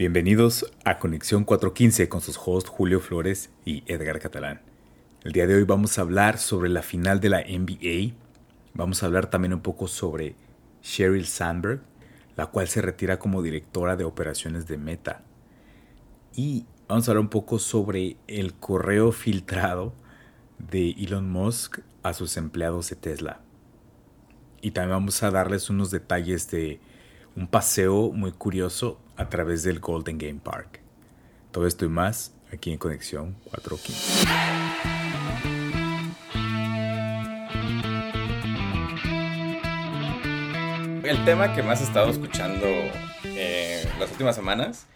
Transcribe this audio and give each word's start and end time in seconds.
Bienvenidos 0.00 0.64
a 0.86 0.98
Conexión 0.98 1.44
415 1.44 2.08
con 2.08 2.22
sus 2.22 2.40
hosts 2.42 2.70
Julio 2.70 3.00
Flores 3.00 3.50
y 3.66 3.82
Edgar 3.84 4.18
Catalán. 4.18 4.62
El 5.24 5.32
día 5.32 5.46
de 5.46 5.56
hoy 5.56 5.64
vamos 5.64 5.98
a 5.98 6.00
hablar 6.00 6.38
sobre 6.38 6.70
la 6.70 6.80
final 6.80 7.20
de 7.20 7.28
la 7.28 7.42
NBA. 7.42 8.14
Vamos 8.72 9.02
a 9.02 9.06
hablar 9.06 9.28
también 9.28 9.52
un 9.52 9.60
poco 9.60 9.88
sobre 9.88 10.36
Sheryl 10.82 11.26
Sandberg, 11.26 11.82
la 12.34 12.46
cual 12.46 12.66
se 12.66 12.80
retira 12.80 13.18
como 13.18 13.42
directora 13.42 13.94
de 13.94 14.04
operaciones 14.04 14.66
de 14.66 14.78
Meta. 14.78 15.20
Y 16.34 16.64
vamos 16.88 17.06
a 17.06 17.10
hablar 17.10 17.24
un 17.24 17.28
poco 17.28 17.58
sobre 17.58 18.16
el 18.26 18.54
correo 18.54 19.12
filtrado 19.12 19.92
de 20.58 20.92
Elon 20.92 21.28
Musk 21.28 21.80
a 22.02 22.14
sus 22.14 22.38
empleados 22.38 22.88
de 22.88 22.96
Tesla. 22.96 23.42
Y 24.62 24.70
también 24.70 24.96
vamos 24.96 25.22
a 25.22 25.30
darles 25.30 25.68
unos 25.68 25.90
detalles 25.90 26.50
de 26.50 26.80
un 27.36 27.48
paseo 27.48 28.12
muy 28.12 28.32
curioso 28.32 28.98
a 29.20 29.28
través 29.28 29.62
del 29.62 29.80
Golden 29.80 30.16
Game 30.16 30.40
Park. 30.42 30.80
Todo 31.52 31.66
esto 31.66 31.84
y 31.84 31.88
más 31.88 32.32
aquí 32.50 32.72
en 32.72 32.78
Conexión 32.78 33.36
415. 33.50 34.26
El 41.04 41.22
tema 41.26 41.54
que 41.54 41.62
más 41.62 41.82
he 41.82 41.84
estado 41.84 42.10
escuchando 42.10 42.64
eh, 43.24 43.86
las 43.98 44.10
últimas 44.10 44.34
semanas 44.34 44.86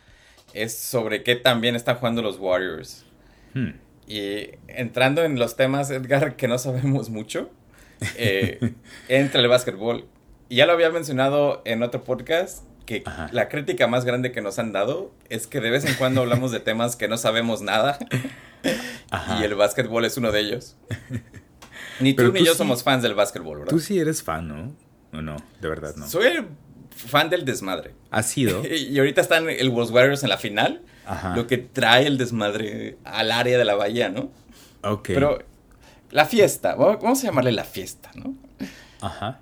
es 0.54 0.74
sobre 0.74 1.22
qué 1.22 1.36
tan 1.36 1.60
bien 1.60 1.76
están 1.76 1.96
jugando 1.96 2.22
los 2.22 2.38
Warriors. 2.38 3.04
Hmm. 3.52 3.72
Y 4.06 4.52
entrando 4.68 5.22
en 5.22 5.38
los 5.38 5.54
temas, 5.56 5.90
Edgar, 5.90 6.36
que 6.36 6.48
no 6.48 6.56
sabemos 6.56 7.10
mucho, 7.10 7.50
eh, 8.16 8.72
entra 9.08 9.42
el 9.42 9.48
básquetbol. 9.48 10.08
Y 10.48 10.56
ya 10.56 10.66
lo 10.66 10.72
había 10.72 10.88
mencionado 10.88 11.60
en 11.66 11.82
otro 11.82 12.04
podcast, 12.04 12.64
que 12.84 13.04
la 13.32 13.48
crítica 13.48 13.86
más 13.86 14.04
grande 14.04 14.32
que 14.32 14.42
nos 14.42 14.58
han 14.58 14.72
dado 14.72 15.12
es 15.28 15.46
que 15.46 15.60
de 15.60 15.70
vez 15.70 15.84
en 15.84 15.94
cuando 15.94 16.22
hablamos 16.22 16.52
de 16.52 16.60
temas 16.60 16.96
que 16.96 17.08
no 17.08 17.16
sabemos 17.16 17.62
nada. 17.62 17.98
Y 19.40 19.44
el 19.44 19.54
básquetbol 19.54 20.04
es 20.04 20.16
uno 20.16 20.32
de 20.32 20.40
ellos. 20.40 20.76
Ni 22.00 22.12
tú, 22.14 22.32
ni 22.32 22.44
yo 22.44 22.54
somos 22.54 22.82
fans 22.82 23.02
del 23.02 23.14
básquetbol, 23.14 23.58
¿verdad? 23.58 23.70
Tú 23.70 23.78
sí 23.78 24.00
eres 24.00 24.22
fan, 24.22 24.48
¿no? 24.48 24.74
No, 25.12 25.22
no, 25.22 25.36
de 25.60 25.68
verdad 25.68 25.94
no. 25.94 26.08
Soy 26.08 26.26
el 26.26 26.46
fan 26.90 27.30
del 27.30 27.44
desmadre. 27.44 27.94
¿Ha 28.10 28.24
sido? 28.24 28.62
y 28.68 28.98
ahorita 28.98 29.20
están 29.20 29.48
el 29.48 29.70
Wolves 29.70 29.92
Warriors 29.92 30.22
en 30.24 30.30
la 30.30 30.38
final. 30.38 30.82
Lo 31.36 31.46
que 31.46 31.58
trae 31.58 32.06
el 32.06 32.16
desmadre 32.18 32.96
al 33.04 33.30
área 33.30 33.58
de 33.58 33.64
la 33.64 33.74
bahía, 33.74 34.08
¿no? 34.08 34.30
Ok. 34.82 35.08
Pero 35.08 35.38
la 36.10 36.24
fiesta, 36.24 36.74
vamos 36.74 37.22
a 37.22 37.26
llamarle 37.26 37.52
la 37.52 37.64
fiesta, 37.64 38.10
¿no? 38.14 38.34
Ajá. 39.00 39.40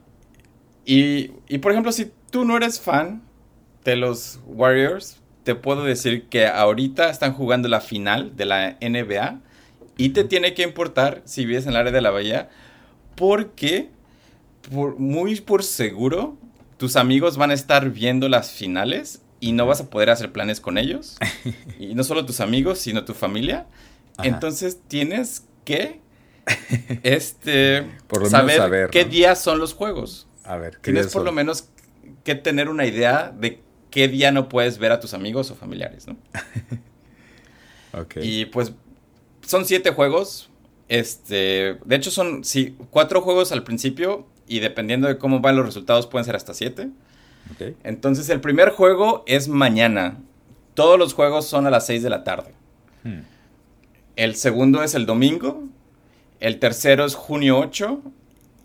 Y, 0.84 1.30
y 1.48 1.58
por 1.58 1.72
ejemplo, 1.72 1.92
si 1.92 2.12
tú 2.30 2.44
no 2.44 2.56
eres 2.56 2.80
fan 2.80 3.22
de 3.84 3.97
los 3.97 4.41
Warriors, 4.47 5.19
te 5.44 5.55
puedo 5.55 5.84
decir 5.84 6.28
que 6.28 6.47
ahorita 6.47 7.11
están 7.11 7.33
jugando 7.33 7.69
la 7.69 7.80
final 7.80 8.36
de 8.36 8.44
la 8.44 8.77
NBA 8.80 9.41
y 9.97 10.11
te 10.11 10.24
tiene 10.24 10.55
que 10.55 10.62
importar 10.62 11.22
si 11.24 11.44
vives 11.44 11.64
en 11.64 11.70
el 11.70 11.77
área 11.77 11.92
de 11.92 12.00
la 12.00 12.11
bahía 12.11 12.48
porque 13.16 13.91
por, 14.70 14.98
muy 14.98 15.41
por 15.41 15.62
seguro 15.62 16.36
tus 16.77 16.97
amigos 16.97 17.36
van 17.36 17.50
a 17.50 17.55
estar 17.55 17.91
viendo 17.91 18.28
las 18.28 18.50
finales 18.50 19.22
y 19.41 19.52
no 19.52 19.66
vas 19.66 19.80
a 19.80 19.91
poder 19.91 20.11
hacer 20.11 20.33
planes 20.33 20.61
con 20.61 20.78
ellos. 20.78 21.17
y 21.78 21.94
no 21.94 22.05
solo 22.05 22.24
tus 22.24 22.41
amigos, 22.41 22.78
sino 22.78 23.05
tu 23.05 23.14
familia. 23.14 23.67
Entonces 24.22 24.78
tienes 24.86 25.44
que 25.64 26.00
este, 27.02 27.86
saber, 28.28 28.91
qué 28.91 29.05
días 29.05 29.41
son 29.41 29.58
los 29.58 29.74
juegos. 29.74 30.28
A 30.44 30.56
ver, 30.56 30.77
tienes 30.77 31.08
por 31.08 31.24
lo 31.24 31.33
menos 31.33 31.69
que 32.24 32.34
tener 32.34 32.69
una 32.69 32.86
idea 32.86 33.33
de 33.36 33.61
qué 33.92 34.08
día 34.08 34.32
no 34.32 34.48
puedes 34.48 34.78
ver 34.78 34.90
a 34.90 34.98
tus 34.98 35.14
amigos 35.14 35.52
o 35.52 35.54
familiares, 35.54 36.08
¿no? 36.08 36.16
ok. 38.00 38.16
Y 38.22 38.46
pues 38.46 38.72
son 39.46 39.64
siete 39.64 39.92
juegos. 39.92 40.50
Este, 40.88 41.78
de 41.84 41.96
hecho 41.96 42.10
son 42.10 42.42
sí, 42.42 42.77
cuatro 42.90 43.20
juegos 43.20 43.52
al 43.52 43.62
principio 43.62 44.27
y 44.48 44.58
dependiendo 44.58 45.06
de 45.06 45.18
cómo 45.18 45.40
van 45.40 45.56
los 45.56 45.64
resultados 45.64 46.08
pueden 46.08 46.24
ser 46.24 46.34
hasta 46.34 46.55
siete. 46.55 46.89
Okay. 47.55 47.77
Entonces 47.84 48.28
el 48.30 48.40
primer 48.40 48.70
juego 48.70 49.22
es 49.27 49.46
mañana. 49.46 50.18
Todos 50.74 50.98
los 50.98 51.14
juegos 51.14 51.46
son 51.46 51.67
a 51.67 51.70
las 51.70 51.86
seis 51.86 52.02
de 52.02 52.11
la 52.11 52.24
tarde. 52.24 52.52
Hmm. 53.05 53.20
El 54.17 54.34
segundo 54.36 54.83
es 54.83 54.94
el 54.94 55.06
domingo. 55.06 55.64
El 56.40 56.58
tercero 56.58 57.05
es 57.05 57.14
junio 57.14 57.58
8 57.58 58.02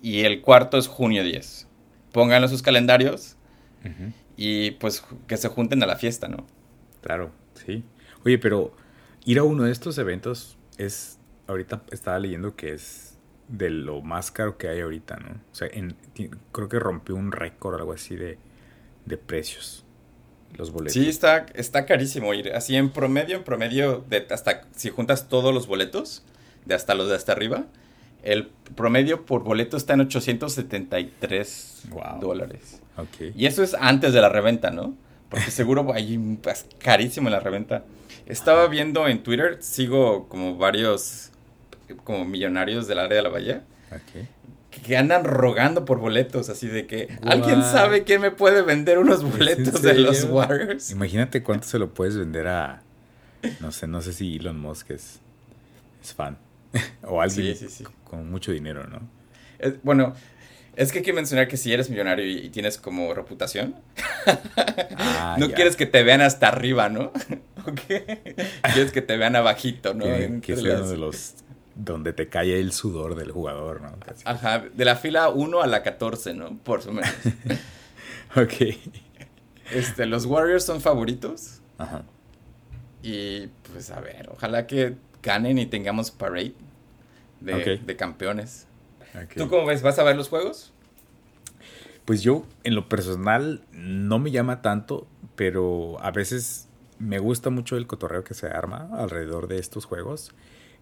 y 0.02 0.22
el 0.22 0.42
cuarto 0.42 0.78
es 0.78 0.88
junio 0.88 1.24
10. 1.24 1.68
Pónganlo 2.12 2.48
en 2.48 2.52
sus 2.52 2.64
calendarios 2.64 3.36
y 4.38 4.72
pues 4.72 5.04
que 5.28 5.36
se 5.36 5.50
junten 5.50 5.84
a 5.84 5.88
la 5.88 5.98
fiesta, 5.98 6.28
¿no? 6.28 6.46
Claro, 7.02 7.32
sí. 7.56 7.84
Oye, 8.24 8.38
pero 8.38 8.74
ir 9.26 9.40
a 9.40 9.44
uno 9.44 9.64
de 9.64 9.72
estos 9.72 9.98
eventos 9.98 10.58
es, 10.78 11.20
ahorita 11.48 11.84
estaba 11.92 12.20
leyendo 12.20 12.56
que 12.56 12.74
es 12.74 13.18
de 13.48 13.70
lo 13.70 14.02
más 14.02 14.32
caro 14.32 14.58
que 14.58 14.68
hay 14.70 14.82
ahorita, 14.82 15.18
¿no? 15.18 15.42
O 15.52 15.56
sea, 15.56 15.70
creo 16.52 16.70
que 16.70 16.80
rompió 16.80 17.16
un 17.16 17.32
récord 17.32 17.76
o 17.76 17.78
algo 17.78 17.94
así 17.94 18.16
de, 18.16 18.38
de 19.06 19.18
precios. 19.18 19.84
Los 20.56 20.72
boletos. 20.72 20.94
Sí, 20.94 21.10
está, 21.10 21.46
está 21.56 21.86
carísimo 21.86 22.34
ir. 22.34 22.54
Así 22.54 22.76
en 22.76 22.90
promedio, 22.90 23.38
en 23.38 23.44
promedio, 23.44 24.06
de 24.10 24.28
hasta 24.30 24.62
si 24.76 24.90
juntas 24.90 25.28
todos 25.28 25.54
los 25.54 25.68
boletos, 25.68 26.24
de 26.66 26.76
hasta 26.76 26.96
los 26.96 27.10
de 27.10 27.16
hasta 27.16 27.34
arriba, 27.34 27.66
el 28.28 28.50
promedio 28.76 29.26
por 29.26 29.44
boleto 29.44 29.78
está 29.78 29.94
en 29.94 30.02
873 30.02 31.84
dólares. 32.20 32.82
Y 33.36 33.46
eso 33.46 33.64
es 33.64 33.74
antes 33.80 34.14
de 34.14 34.22
la 34.22 34.30
reventa, 34.30 34.70
¿no? 34.70 34.96
Porque 35.30 35.50
seguro 35.50 35.92
hay 35.94 36.38
es 36.46 36.66
carísimo 36.78 37.30
en 37.30 37.34
la 37.34 37.40
reventa. 37.40 37.86
Estaba 38.26 38.68
viendo 38.68 39.08
en 39.08 39.24
Twitter, 39.24 39.58
sigo 39.62 40.28
como 40.28 40.58
varios 40.58 41.32
como 42.04 42.26
millonarios 42.26 42.88
del 42.88 43.00
área 43.00 43.16
de 43.16 43.24
la 43.24 43.30
bahía. 43.30 43.64
Que 44.84 44.98
andan 44.98 45.24
rogando 45.24 45.86
por 45.86 46.00
boletos, 46.00 46.50
así 46.50 46.68
de 46.68 46.86
que 46.86 47.18
alguien 47.24 47.64
sabe 47.64 48.04
quién 48.04 48.22
me 48.22 48.32
puede 48.32 48.62
vender 48.62 49.00
unos 49.00 49.24
boletos 49.24 49.82
de 49.82 49.96
los 49.96 50.26
Warriors. 50.26 50.92
Imagínate 50.92 51.42
cuánto 51.44 51.66
se 51.66 51.80
lo 51.80 51.94
puedes 51.94 52.18
vender 52.18 52.48
a 52.48 52.84
no 53.62 53.72
sé, 53.72 53.88
no 53.88 54.02
sé 54.02 54.14
si 54.14 54.36
Elon 54.36 54.60
Musk 54.60 54.92
es, 54.92 55.20
es 56.04 56.14
fan. 56.14 56.38
o 57.04 57.22
alguien 57.22 57.56
con 58.04 58.30
mucho 58.30 58.52
dinero, 58.52 58.88
¿no? 58.88 59.02
bueno, 59.84 60.14
es 60.78 60.92
que 60.92 61.00
hay 61.00 61.04
que 61.04 61.14
mencionar 61.14 61.48
que 61.48 61.58
si 61.58 61.74
eres 61.74 61.90
millonario 61.90 62.26
y, 62.26 62.50
tienes 62.50 62.78
como 62.78 63.12
reputación, 63.14 63.76
ah, 64.96 65.36
no 65.40 65.50
quieres 65.50 65.76
que 65.76 65.88
te 65.88 66.04
vean 66.04 66.22
hasta 66.22 66.48
arriba, 66.48 66.90
¿no? 66.90 67.12
Quieres 68.74 68.94
que 68.94 69.02
te 69.02 69.18
vean 69.18 69.36
abajito, 69.36 69.94
¿no? 69.94 70.06
Que, 70.06 70.56
sea 70.56 70.78
uno 70.78 70.88
de 70.88 70.98
los 70.98 71.34
donde 71.76 72.14
te 72.14 72.30
cae 72.30 72.60
el 72.60 72.72
sudor 72.72 73.16
del 73.16 73.32
jugador, 73.32 73.82
¿no? 73.82 73.92
Ajá, 74.24 74.64
de 74.74 74.86
la 74.86 74.96
fila 74.96 75.30
1 75.30 75.62
a 75.62 75.68
la 75.68 75.84
14, 75.84 76.34
¿no? 76.34 76.58
Por 76.60 76.82
su 76.82 76.94
menos. 76.94 77.12
ok. 78.36 78.78
Este, 79.74 80.06
los 80.06 80.26
Warriors 80.26 80.64
son 80.64 80.80
favoritos. 80.80 81.60
Ajá. 81.78 82.04
Y 83.04 83.48
pues 83.72 83.92
a 83.92 84.00
ver, 84.00 84.30
ojalá 84.32 84.66
que 84.66 84.96
ganen 85.22 85.58
y 85.58 85.66
tengamos 85.66 86.12
parade 86.12 86.54
de, 87.40 87.96
campeones. 87.98 88.68
¿Tú 89.36 89.50
cómo 89.50 89.66
ves? 89.66 89.82
¿Vas 89.82 90.00
a 90.00 90.04
ver 90.04 90.16
los 90.16 90.30
juegos? 90.30 90.74
Pues 92.06 92.22
yo, 92.22 92.46
en 92.64 92.76
lo 92.76 92.88
personal, 92.88 93.62
no 93.74 94.20
me 94.20 94.32
llama 94.32 94.62
tanto, 94.62 95.08
pero 95.36 95.98
a 96.02 96.12
veces 96.12 96.70
me 97.00 97.20
gusta 97.20 97.50
mucho 97.50 97.78
el 97.78 97.86
cotorreo 97.86 98.24
que 98.24 98.34
se 98.34 98.48
arma 98.48 98.90
alrededor 98.94 99.48
de 99.48 99.60
estos 99.60 99.86
juegos. 99.86 100.34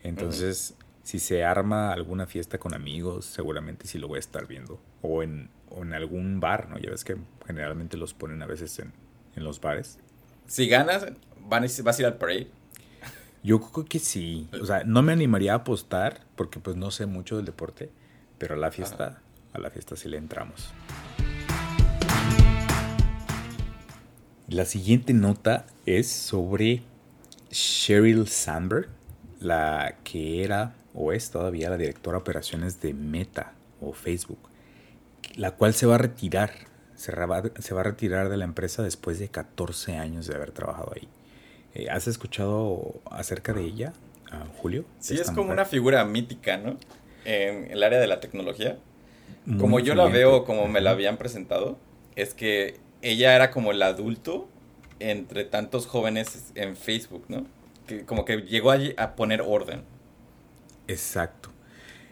Entonces, 0.04 0.76
si 1.04 1.20
se 1.20 1.44
arma 1.44 1.92
alguna 1.92 2.28
fiesta 2.28 2.60
con 2.60 2.74
amigos, 2.74 3.26
seguramente 3.26 3.88
sí 3.88 3.98
lo 3.98 4.08
voy 4.08 4.18
a 4.18 4.20
estar 4.20 4.48
viendo. 4.48 4.80
O 5.02 5.24
en, 5.24 5.50
en 5.76 5.94
algún 5.94 6.40
bar, 6.40 6.70
¿no? 6.70 6.78
Ya 6.78 6.92
ves 6.92 7.04
que 7.04 7.18
generalmente 7.48 7.98
los 7.98 8.14
ponen 8.14 8.42
a 8.44 8.46
veces 8.46 8.78
en, 8.80 8.94
en 9.36 9.44
los 9.44 9.60
bares. 9.62 9.98
Si 10.48 10.68
ganas, 10.68 11.08
vas 11.48 11.80
a 11.98 12.02
ir 12.02 12.06
al 12.06 12.18
parade. 12.18 12.48
Yo 13.46 13.62
creo 13.62 13.86
que 13.86 14.00
sí. 14.00 14.50
O 14.60 14.66
sea, 14.66 14.84
no 14.86 15.04
me 15.04 15.14
animaría 15.14 15.54
a 15.54 15.58
apostar 15.58 16.22
porque 16.36 16.60
pues 16.60 16.76
no 16.78 16.90
sé 16.90 17.06
mucho 17.06 17.36
del 17.36 17.46
deporte, 17.46 17.92
pero 18.40 18.56
a 18.56 18.58
la 18.58 18.72
fiesta, 18.72 19.22
a 19.54 19.60
la 19.60 19.70
fiesta 19.70 19.96
sí 19.96 20.10
le 20.10 20.18
entramos. 20.18 20.74
La 24.48 24.66
siguiente 24.66 25.14
nota 25.14 25.68
es 25.86 26.10
sobre 26.10 26.82
Sheryl 27.52 28.28
Sandberg, 28.28 28.90
la 29.40 29.98
que 30.04 30.44
era 30.44 30.74
o 30.96 31.12
es 31.12 31.30
todavía 31.30 31.70
la 31.70 31.78
directora 31.78 32.18
de 32.18 32.22
operaciones 32.22 32.82
de 32.82 32.96
Meta 32.96 33.54
o 33.80 33.94
Facebook, 33.94 34.40
la 35.36 35.52
cual 35.52 35.76
se 35.76 35.86
va 35.86 35.96
a 35.96 36.00
retirar, 36.00 36.52
se 36.96 37.14
va, 37.14 37.44
se 37.60 37.76
va 37.76 37.82
a 37.82 37.84
retirar 37.84 38.30
de 38.30 38.38
la 38.38 38.46
empresa 38.46 38.82
después 38.82 39.20
de 39.20 39.30
14 39.30 39.98
años 39.98 40.26
de 40.26 40.34
haber 40.34 40.52
trabajado 40.52 40.94
ahí. 40.96 41.08
Eh, 41.76 41.88
¿Has 41.92 42.08
escuchado 42.08 43.02
acerca 43.12 43.54
de 43.54 43.64
ella, 43.64 43.94
Julio? 44.58 44.86
Sí, 45.00 45.16
es 45.16 45.30
como 45.30 45.52
una 45.52 45.66
figura 45.66 46.04
mítica, 46.06 46.58
¿no? 46.58 46.78
En 47.26 47.70
el 47.72 47.84
área 47.84 48.00
de 48.00 48.08
la 48.08 48.20
tecnología. 48.20 48.78
como 49.60 49.80
yo 49.80 49.94
la 49.94 50.06
veo, 50.06 50.46
como 50.46 50.68
me 50.68 50.82
la 50.82 50.92
habían 50.92 51.18
presentado, 51.18 51.78
es 52.16 52.34
que 52.34 52.80
ella 53.02 53.36
era 53.36 53.52
como 53.52 53.72
el 53.72 53.82
adulto 53.82 54.48
entre 55.00 55.44
tantos 55.44 55.86
jóvenes 55.86 56.52
en 56.56 56.76
Facebook, 56.76 57.26
¿no? 57.28 57.46
Que 57.88 58.06
como 58.06 58.26
que 58.26 58.38
llegó 58.38 58.72
allí 58.72 58.94
a 58.98 59.16
poner 59.16 59.42
orden. 59.42 59.84
Exacto. 60.88 61.50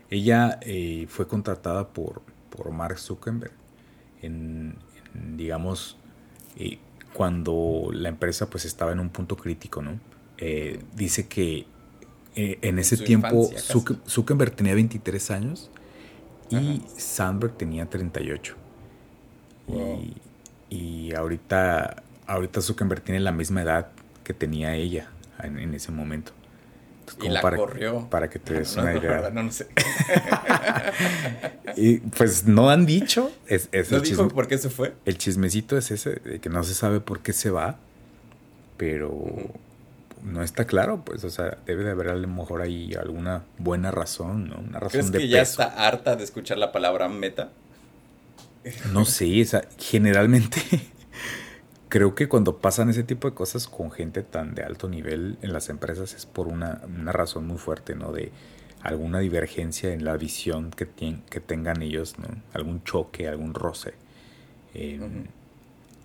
Ella 0.09 0.59
eh, 0.61 1.07
fue 1.09 1.27
contratada 1.27 1.89
por, 1.89 2.21
por 2.49 2.69
Mark 2.71 2.99
Zuckerberg 2.99 3.53
en, 4.21 4.75
digamos, 5.35 5.97
eh, 6.57 6.79
cuando 7.13 7.89
la 7.91 8.09
empresa 8.09 8.49
pues 8.49 8.65
estaba 8.65 8.91
en 8.91 8.99
un 8.99 9.09
punto 9.09 9.37
crítico, 9.37 9.81
¿no? 9.81 9.99
Eh, 10.37 10.81
dice 10.95 11.27
que 11.27 11.65
en 12.35 12.79
ese 12.79 12.97
tiempo 12.97 13.51
Zuckerberg 14.07 14.55
tenía 14.55 14.73
23 14.73 15.31
años 15.31 15.69
y 16.49 16.81
Sandberg 16.97 17.55
tenía 17.55 17.87
38. 17.87 18.55
Y, 20.69 20.75
y, 20.75 21.13
ahorita, 21.13 22.01
ahorita 22.25 22.61
Zuckerberg 22.61 23.03
tiene 23.03 23.19
la 23.19 23.31
misma 23.31 23.61
edad 23.61 23.89
que 24.23 24.33
tenía 24.33 24.75
ella 24.75 25.09
en 25.43 25.73
ese 25.75 25.91
momento 25.91 26.33
y 27.21 27.29
la 27.29 27.41
para, 27.41 27.57
corrió. 27.57 28.07
Para 28.09 28.29
que 28.29 28.39
te 28.39 28.53
des 28.53 28.75
una 28.77 28.95
idea. 28.95 29.29
No, 29.31 29.43
no 29.43 29.51
sé. 29.51 29.67
y 31.75 31.97
pues 31.97 32.45
no 32.45 32.69
han 32.69 32.85
dicho. 32.85 33.31
Es, 33.47 33.69
¿No 33.91 33.99
dijo 33.99 34.27
por 34.29 34.47
qué 34.47 34.57
se 34.57 34.69
fue? 34.69 34.93
El 35.05 35.17
chismecito 35.17 35.77
es 35.77 35.91
ese, 35.91 36.11
de 36.15 36.39
que 36.39 36.49
no 36.49 36.63
se 36.63 36.73
sabe 36.73 36.99
por 36.99 37.19
qué 37.21 37.33
se 37.33 37.49
va, 37.49 37.77
pero 38.77 39.11
no 40.23 40.41
está 40.41 40.65
claro, 40.65 41.03
pues, 41.03 41.23
o 41.23 41.29
sea, 41.29 41.57
debe 41.65 41.83
de 41.83 41.91
haber 41.91 42.09
a 42.09 42.15
lo 42.15 42.27
mejor 42.27 42.61
ahí 42.61 42.93
alguna 42.93 43.43
buena 43.57 43.91
razón, 43.91 44.49
¿no? 44.49 44.57
Una 44.57 44.79
razón 44.79 45.11
¿Crees 45.11 45.11
que 45.11 45.27
ya 45.27 45.41
está 45.41 45.65
harta 45.65 46.15
de 46.15 46.23
escuchar 46.23 46.57
la 46.57 46.71
palabra 46.71 47.09
meta? 47.09 47.49
No 48.93 49.03
sé, 49.03 49.41
o 49.41 49.45
sea, 49.45 49.67
generalmente 49.77 50.61
creo 51.93 52.15
que 52.15 52.27
cuando 52.27 52.57
pasan 52.57 52.89
ese 52.89 53.03
tipo 53.03 53.29
de 53.29 53.35
cosas 53.35 53.67
con 53.67 53.91
gente 53.91 54.23
tan 54.23 54.55
de 54.55 54.63
alto 54.63 54.89
nivel 54.89 55.37
en 55.43 55.53
las 55.53 55.69
empresas 55.69 56.15
es 56.15 56.25
por 56.25 56.47
una, 56.47 56.81
razón 57.05 57.45
muy 57.45 57.59
fuerte, 57.59 57.93
¿no? 57.93 58.11
De 58.11 58.31
alguna 58.81 59.19
divergencia 59.19 59.93
en 59.93 60.03
la 60.03 60.17
visión 60.17 60.71
que, 60.71 60.87
que 61.29 61.39
tengan 61.39 61.83
ellos, 61.83 62.17
¿no? 62.17 62.29
Algún 62.53 62.83
choque, 62.83 63.27
algún 63.27 63.53
roce. 63.53 63.93
Em, 64.73 65.27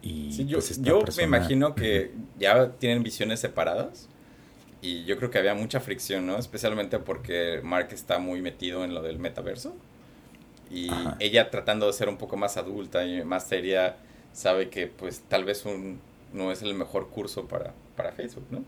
y 0.02 0.44
yo, 0.44 0.58
pues, 0.58 0.82
yo 0.82 1.02
me 1.16 1.22
imagino 1.22 1.74
que 1.74 2.12
ya 2.38 2.72
tienen 2.72 3.02
visiones 3.02 3.40
separadas 3.40 4.10
y 4.82 5.06
yo 5.06 5.16
creo 5.16 5.30
que 5.30 5.38
había 5.38 5.54
mucha 5.54 5.80
fricción, 5.80 6.26
¿no? 6.26 6.36
Especialmente 6.36 6.98
porque 6.98 7.62
Mark 7.64 7.88
está 7.92 8.18
muy 8.18 8.42
metido 8.42 8.84
en 8.84 8.92
lo 8.92 9.00
del 9.00 9.18
metaverso 9.18 9.74
y 10.70 10.90
ella 11.18 11.48
tratando 11.48 11.86
de 11.86 11.94
ser 11.94 12.10
un 12.10 12.18
poco 12.18 12.36
más 12.36 12.58
adulta 12.58 13.06
y 13.06 13.24
más 13.24 13.48
seria 13.48 13.96
sabe 14.38 14.68
que 14.68 14.86
pues 14.86 15.20
tal 15.28 15.44
vez 15.44 15.64
un, 15.64 15.98
no 16.32 16.52
es 16.52 16.62
el 16.62 16.72
mejor 16.74 17.08
curso 17.08 17.48
para, 17.48 17.74
para 17.96 18.12
Facebook, 18.12 18.46
¿no? 18.50 18.62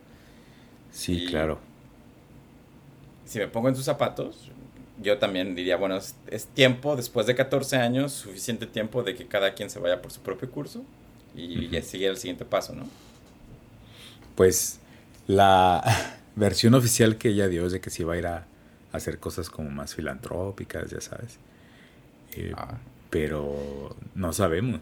Sí, 0.91 1.27
claro. 1.27 1.61
Si 3.25 3.39
me 3.39 3.47
pongo 3.47 3.69
en 3.69 3.77
sus 3.77 3.85
zapatos, 3.85 4.51
yo 5.01 5.19
también 5.19 5.55
diría, 5.55 5.77
bueno, 5.77 5.97
es, 5.97 6.47
tiempo, 6.55 6.97
después 6.97 7.27
de 7.29 7.37
14 7.37 7.77
años, 7.77 8.13
suficiente 8.13 8.67
tiempo 8.67 9.05
de 9.05 9.15
que 9.15 9.27
cada 9.27 9.55
quien 9.55 9.71
se 9.71 9.79
vaya 9.79 10.03
por 10.03 10.11
su 10.11 10.21
propio 10.21 10.51
curso 10.51 10.83
y 11.37 11.69
ya 11.69 11.81
sigue 11.83 12.09
el 12.09 12.17
siguiente 12.17 12.45
paso, 12.45 12.75
¿no? 12.75 12.89
Pues 14.35 14.81
la 15.29 15.85
versión 16.35 16.75
oficial 16.75 17.17
que 17.17 17.29
ella 17.29 17.47
dio 17.47 17.65
es 17.67 17.71
de 17.71 17.81
que 17.81 17.91
se 17.91 18.03
iba 18.03 18.15
a 18.15 18.19
ir 18.19 18.27
a 18.27 18.45
hacer 18.91 19.21
cosas 19.21 19.49
como 19.49 19.71
más 19.71 19.95
filantrópicas, 19.95 20.91
ya 20.91 21.01
sabes. 21.01 21.39
Eh, 22.35 22.53
ah 22.57 22.77
pero 23.11 23.95
no 24.15 24.33
sabemos. 24.33 24.81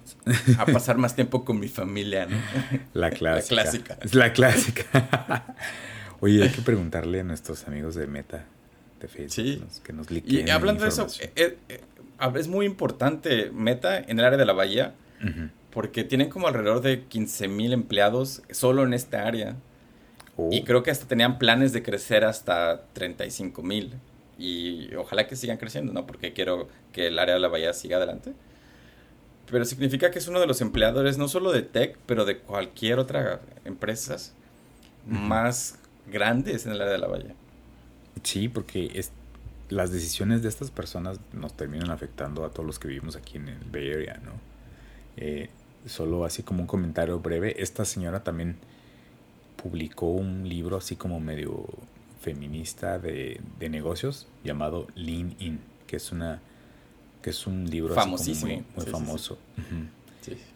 A 0.58 0.66
pasar 0.66 0.98
más 0.98 1.16
tiempo 1.16 1.44
con 1.44 1.58
mi 1.58 1.68
familia, 1.68 2.26
¿no? 2.26 2.36
La 2.92 3.10
clásica. 3.10 3.54
La 3.54 3.62
clásica. 3.62 3.98
Es 4.02 4.14
la 4.14 4.32
clásica. 4.32 5.56
Oye, 6.20 6.42
hay 6.42 6.50
que 6.50 6.62
preguntarle 6.62 7.20
a 7.20 7.24
nuestros 7.24 7.66
amigos 7.66 7.94
de 7.94 8.06
Meta, 8.06 8.44
de 9.00 9.08
Facebook, 9.08 9.68
que 9.82 9.92
nos, 9.92 10.06
que 10.08 10.22
Y 10.26 10.50
hablando 10.50 10.82
de 10.82 10.90
eso, 10.90 11.06
eh, 11.20 11.56
eh, 11.68 11.80
es, 12.34 12.48
muy 12.48 12.66
importante 12.66 13.50
Meta 13.50 13.98
en 13.98 14.18
el 14.18 14.24
área 14.24 14.38
de 14.38 14.44
la 14.44 14.52
bahía, 14.52 14.94
porque 15.72 16.04
tienen 16.04 16.28
como 16.28 16.48
alrededor 16.48 16.82
de 16.82 17.04
15 17.04 17.48
mil 17.48 17.72
empleados 17.72 18.42
solo 18.50 18.84
en 18.84 18.94
esta 18.94 19.26
área. 19.26 19.56
Oh. 20.36 20.50
Y 20.52 20.62
creo 20.62 20.82
que 20.82 20.90
hasta 20.90 21.06
tenían 21.06 21.38
planes 21.38 21.72
de 21.72 21.82
crecer 21.82 22.24
hasta 22.24 22.82
35 22.92 23.62
mil 23.62 23.94
y 24.38 24.94
ojalá 24.94 25.26
que 25.26 25.36
sigan 25.36 25.56
creciendo, 25.56 25.92
¿no? 25.92 26.06
Porque 26.06 26.32
quiero 26.32 26.68
que 26.92 27.08
el 27.08 27.18
área 27.18 27.34
de 27.34 27.40
la 27.40 27.48
bahía 27.48 27.72
siga 27.72 27.96
adelante. 27.96 28.32
Pero 29.50 29.64
significa 29.64 30.10
que 30.10 30.18
es 30.18 30.28
uno 30.28 30.40
de 30.40 30.46
los 30.46 30.60
empleadores, 30.60 31.18
no 31.18 31.26
solo 31.26 31.50
de 31.52 31.62
tech, 31.62 31.98
pero 32.06 32.24
de 32.24 32.38
cualquier 32.38 32.98
otra 32.98 33.40
empresa 33.64 34.16
más 35.06 35.78
grandes 36.06 36.66
en 36.66 36.72
el 36.72 36.80
área 36.80 36.92
de 36.92 36.98
la 36.98 37.08
bahía. 37.08 37.34
Sí, 38.22 38.48
porque 38.48 38.90
es, 38.94 39.10
las 39.70 39.90
decisiones 39.90 40.42
de 40.42 40.48
estas 40.48 40.70
personas 40.70 41.18
nos 41.32 41.54
terminan 41.54 41.90
afectando 41.90 42.44
a 42.44 42.50
todos 42.50 42.66
los 42.66 42.78
que 42.78 42.88
vivimos 42.88 43.16
aquí 43.16 43.38
en 43.38 43.48
el 43.48 43.64
Bay 43.70 43.92
Area, 43.92 44.20
¿no? 44.24 44.32
Eh, 45.16 45.48
solo 45.86 46.24
así 46.24 46.42
como 46.42 46.60
un 46.60 46.66
comentario 46.66 47.18
breve, 47.18 47.60
esta 47.62 47.84
señora 47.84 48.22
también 48.22 48.56
publicó 49.60 50.06
un 50.06 50.48
libro 50.48 50.76
así 50.76 50.94
como 50.94 51.18
medio 51.20 51.66
feminista 52.20 52.98
de, 52.98 53.40
negocios 53.60 54.26
llamado 54.44 54.86
Lean 54.94 55.34
In, 55.38 55.60
que 55.86 55.96
es 55.96 56.12
una 56.12 56.40
que 57.22 57.30
es 57.30 57.46
un 57.46 57.68
libro 57.68 57.94
famosísimo, 57.94 58.64
muy, 58.76 58.86
famoso. 58.86 59.38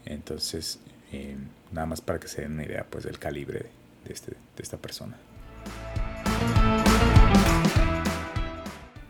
Entonces, 0.04 0.78
eh, 1.12 1.36
nada 1.72 1.86
más 1.86 2.00
para 2.00 2.20
que 2.20 2.28
se 2.28 2.42
den 2.42 2.52
una 2.52 2.64
idea 2.64 2.86
pues 2.88 3.04
del 3.04 3.18
calibre 3.18 3.66
de, 4.04 4.12
este, 4.12 4.32
de 4.32 4.62
esta 4.62 4.76
persona. 4.76 5.16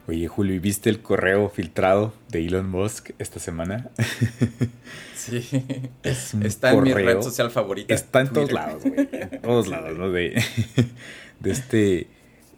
Oye, 0.09 0.27
Julio, 0.29 0.55
¿y 0.55 0.59
viste 0.59 0.91
el 0.91 1.01
correo 1.01 1.49
filtrado 1.49 2.13
de 2.29 2.45
Elon 2.45 2.69
Musk 2.69 3.11
esta 3.19 3.39
semana? 3.39 3.91
Sí, 5.15 5.39
está 6.03 6.73
en 6.73 6.83
mi 6.83 6.93
red 6.93 7.23
social 7.23 7.53
favorita. 7.53 7.95
Está 7.95 8.23
en 8.23 8.33
todos 8.33 8.51
lados, 8.51 8.83
güey. 8.83 9.09
En 9.13 9.41
todos 9.41 9.69
lados, 9.69 9.97
¿no? 9.97 10.11
De, 10.11 10.43
de 11.41 11.51
este 11.53 12.09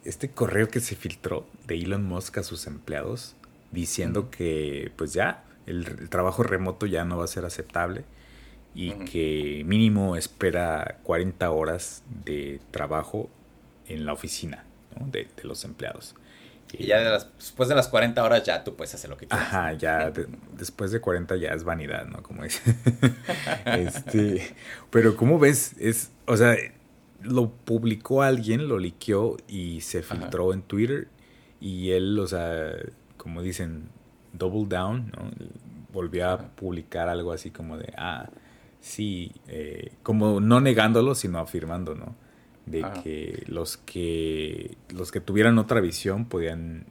este 0.05 0.29
correo 0.29 0.69
que 0.69 0.79
se 0.79 0.95
filtró 0.95 1.45
de 1.67 1.75
Elon 1.75 2.05
Musk 2.05 2.37
a 2.37 2.43
sus 2.43 2.67
empleados 2.67 3.35
diciendo 3.71 4.29
que 4.29 4.91
pues 4.95 5.13
ya 5.13 5.43
el, 5.65 6.09
trabajo 6.09 6.43
remoto 6.43 6.85
ya 6.85 7.03
no 7.03 7.17
va 7.17 7.25
a 7.25 7.27
ser 7.27 7.45
aceptable 7.45 8.05
y 8.73 8.91
que 8.91 9.63
mínimo 9.65 10.15
espera 10.15 10.99
40 11.03 11.49
horas 11.49 12.03
de 12.25 12.59
trabajo 12.71 13.29
en 13.87 14.05
la 14.05 14.13
oficina 14.13 14.65
de, 15.11 15.27
los 15.43 15.63
empleados. 15.63 16.15
Y 16.73 16.87
ya 16.87 16.99
después 17.37 17.69
de 17.69 17.75
las 17.75 17.87
40 17.87 18.21
horas 18.21 18.43
ya 18.43 18.65
tú 18.65 18.75
puedes 18.75 18.93
hacer 18.93 19.09
lo 19.09 19.17
que 19.17 19.27
quieras. 19.27 19.47
Ajá, 19.47 19.73
ya 19.73 20.11
después 20.57 20.91
de 20.91 20.99
40 20.99 21.37
ya 21.37 21.53
es 21.53 21.63
vanidad, 21.63 22.05
¿no? 22.05 22.21
Como 22.21 22.43
dice. 22.43 22.61
este, 23.65 24.53
pero 24.89 25.15
¿cómo 25.15 25.39
ves? 25.39 25.73
Es, 25.79 26.11
o 26.25 26.35
sea, 26.35 26.57
lo 27.25 27.49
publicó 27.49 28.21
alguien, 28.21 28.67
lo 28.67 28.79
liqueó 28.79 29.37
y 29.47 29.81
se 29.81 30.01
filtró 30.01 30.53
en 30.53 30.61
Twitter. 30.61 31.07
Y 31.59 31.91
él, 31.91 32.17
o 32.19 32.27
sea, 32.27 32.71
como 33.17 33.41
dicen, 33.41 33.89
double 34.33 34.65
down, 34.67 35.11
¿no? 35.15 35.31
Volvió 35.91 36.29
a 36.29 36.37
publicar 36.37 37.09
algo 37.09 37.31
así 37.31 37.51
como 37.51 37.77
de, 37.77 37.93
ah, 37.97 38.29
sí, 38.81 39.31
eh, 39.47 39.93
como 40.03 40.39
no 40.39 40.59
negándolo, 40.61 41.15
sino 41.15 41.39
afirmando, 41.39 41.95
¿no? 41.95 42.15
De 42.65 42.83
que 43.03 43.43
los 43.47 43.77
que 43.77 44.75
los 44.89 45.11
que 45.11 45.21
tuvieran 45.21 45.59
otra 45.59 45.81
visión 45.81 46.25
podían 46.25 46.85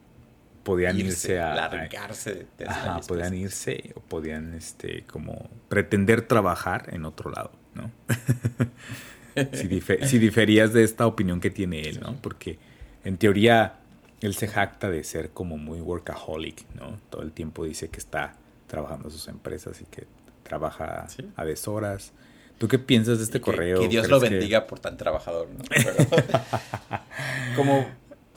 podían 0.63 0.97
irse, 0.97 1.39
a 1.39 1.53
largarse 1.53 2.47
de 2.57 2.65
ajá, 2.65 3.01
podían 3.01 3.33
irse 3.33 3.93
o 3.95 3.99
podían 3.99 4.53
este 4.53 5.03
como 5.03 5.49
pretender 5.67 6.21
trabajar 6.21 6.87
en 6.93 7.05
otro 7.05 7.29
lado, 7.29 7.51
¿no? 7.73 7.91
si, 9.53 10.19
diferías 10.19 10.73
de 10.73 10.83
esta 10.83 11.07
opinión 11.07 11.41
que 11.41 11.49
tiene 11.49 11.81
él, 11.81 11.99
¿no? 12.01 12.15
Porque 12.21 12.57
en 13.03 13.17
teoría 13.17 13.75
él 14.21 14.35
se 14.35 14.47
jacta 14.47 14.89
de 14.89 15.03
ser 15.03 15.29
como 15.31 15.57
muy 15.57 15.81
workaholic, 15.81 16.65
¿no? 16.75 16.97
Todo 17.09 17.21
el 17.21 17.31
tiempo 17.31 17.65
dice 17.65 17.89
que 17.89 17.99
está 17.99 18.35
trabajando 18.67 19.07
en 19.07 19.11
sus 19.11 19.27
empresas 19.27 19.81
y 19.81 19.85
que 19.85 20.07
trabaja 20.43 21.07
a 21.35 21.45
deshoras. 21.45 22.13
¿Tú 22.57 22.67
qué 22.67 22.79
piensas 22.79 23.17
de 23.17 23.25
este 23.25 23.41
correo? 23.41 23.81
Que 23.81 23.87
Dios 23.89 24.07
lo 24.07 24.19
bendiga 24.19 24.65
por 24.67 24.79
tan 24.79 24.97
trabajador, 24.97 25.49
¿no? 25.49 25.63
como 27.55 27.85